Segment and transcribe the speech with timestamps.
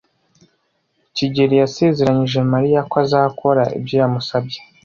[1.15, 4.59] kigeli yasezeranyije Mariya ko azakora ibyo yamusabye.